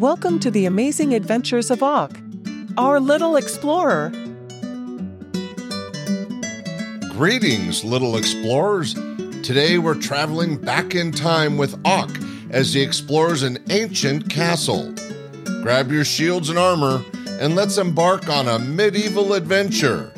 [0.00, 2.16] Welcome to the amazing adventures of Aawk,
[2.78, 4.08] our little explorer.
[7.10, 8.94] Greetings, little explorers.
[9.42, 14.94] Today we're traveling back in time with Aawk as he explores an ancient castle.
[15.60, 17.04] Grab your shields and armor
[17.38, 20.14] and let's embark on a medieval adventure.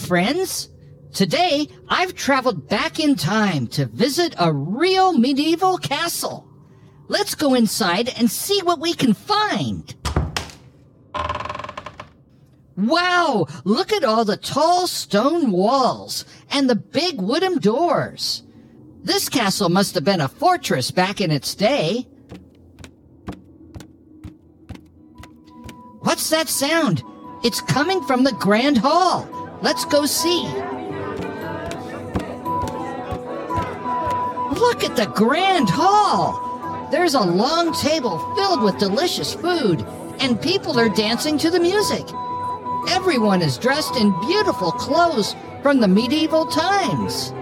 [0.00, 0.68] Friends!
[1.12, 6.48] Today, I've traveled back in time to visit a real medieval castle.
[7.08, 9.94] Let's go inside and see what we can find.
[12.76, 13.46] Wow!
[13.64, 18.42] Look at all the tall stone walls and the big wooden doors.
[19.02, 22.06] This castle must have been a fortress back in its day.
[26.00, 27.02] What's that sound?
[27.42, 29.39] It's coming from the Grand Hall.
[29.62, 30.42] Let's go see.
[34.58, 36.88] Look at the Grand Hall.
[36.90, 39.84] There's a long table filled with delicious food,
[40.18, 42.06] and people are dancing to the music.
[42.88, 47.34] Everyone is dressed in beautiful clothes from the medieval times.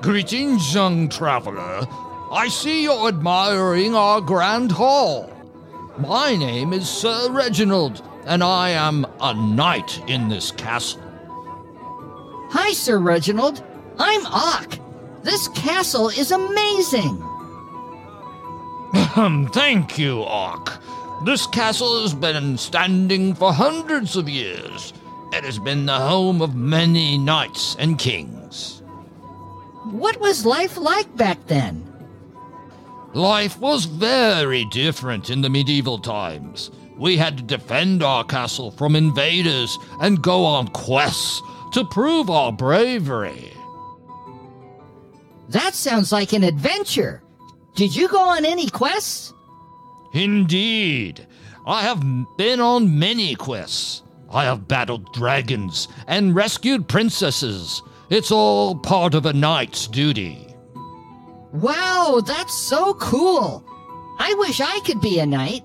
[0.00, 1.86] Greetings, young traveler.
[2.30, 5.30] I see you're admiring our Grand Hall.
[5.98, 11.02] My name is Sir Reginald, and I am a knight in this castle.
[12.50, 13.64] Hi, Sir Reginald.
[13.98, 14.78] I'm Aawk.
[15.22, 17.22] This castle is amazing.
[19.52, 20.78] Thank you, Aawk.
[21.24, 24.92] This castle has been standing for hundreds of years.
[25.32, 28.82] It has been the home of many knights and kings.
[29.84, 31.88] What was life like back then?
[33.14, 36.70] Life was very different in the medieval times.
[37.02, 41.42] We had to defend our castle from invaders and go on quests
[41.72, 43.52] to prove our bravery.
[45.48, 47.24] That sounds like an adventure.
[47.74, 49.34] Did you go on any quests?
[50.14, 51.26] Indeed,
[51.66, 52.04] I have
[52.36, 54.04] been on many quests.
[54.30, 57.82] I have battled dragons and rescued princesses.
[58.10, 60.54] It's all part of a knight's duty.
[61.52, 63.64] Wow, that's so cool.
[64.20, 65.64] I wish I could be a knight.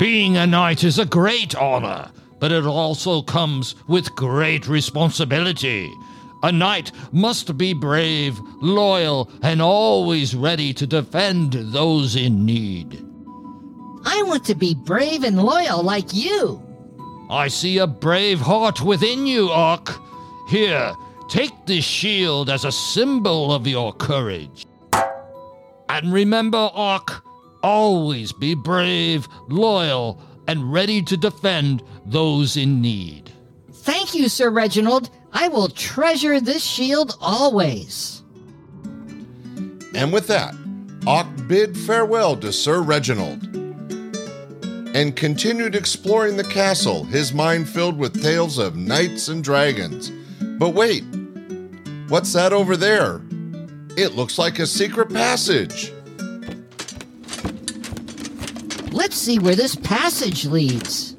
[0.00, 5.92] Being a knight is a great honor, but it also comes with great responsibility.
[6.42, 12.94] A knight must be brave, loyal, and always ready to defend those in need.
[14.06, 16.62] I want to be brave and loyal like you.
[17.28, 19.90] I see a brave heart within you, Ark.
[20.48, 20.94] Here,
[21.28, 24.66] take this shield as a symbol of your courage.
[25.90, 27.20] And remember, Aawk,
[27.62, 33.32] always be brave, loyal, and ready to defend those in need.
[33.72, 35.10] Thank you, Sir Reginald.
[35.32, 38.22] I will treasure this shield always.
[39.94, 40.54] And with that,
[41.00, 43.44] Aawk bid farewell to Sir Reginald
[44.94, 50.10] and continued exploring the castle, his mind filled with tales of knights and dragons.
[50.58, 51.04] But wait,
[52.08, 53.20] what's that over there?
[53.96, 55.92] It looks like a secret passage.
[58.92, 61.16] Let's see where this passage leads.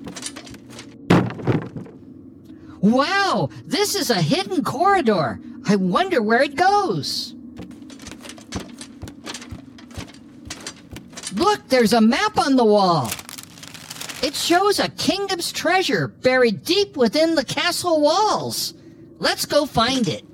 [2.82, 5.40] Wow, this is a hidden corridor.
[5.66, 7.36] I wonder where it goes.
[11.34, 13.12] Look, there's a map on the wall.
[14.22, 18.74] It shows a kingdom's treasure buried deep within the castle walls.
[19.18, 20.31] Let's go find it.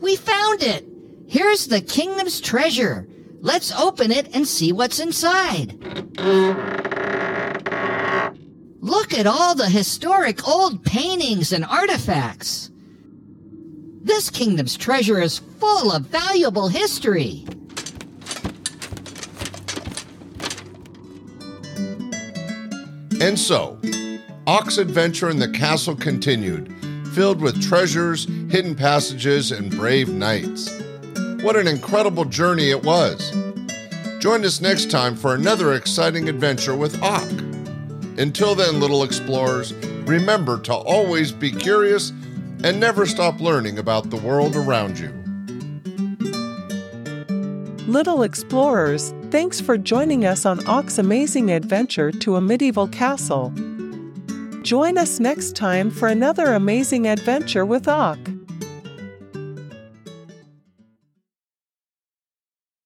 [0.00, 0.86] We found it.
[1.28, 3.06] Here's the kingdom's treasure.
[3.40, 5.78] Let's open it and see what's inside.
[8.80, 12.70] Look at all the historic old paintings and artifacts.
[14.02, 17.44] This kingdom's treasure is full of valuable history.
[23.20, 23.78] And so,
[24.46, 26.72] Aawk's adventure in the castle continued,
[27.14, 30.70] filled with treasures, hidden passages, and brave knights.
[31.42, 33.32] What an incredible journey it was!
[34.20, 38.18] Join us next time for another exciting adventure with Aawk.
[38.18, 39.72] Until then, little explorers,
[40.06, 42.10] remember to always be curious
[42.64, 45.12] and never stop learning about the world around you.
[47.86, 53.52] Little explorers, thanks for joining us on Aawk's amazing adventure to a medieval castle.
[54.68, 58.37] Join us next time for another amazing adventure with Aawk.